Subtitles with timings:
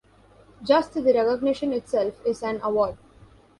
[0.63, 2.97] Just the recognition itself is an award.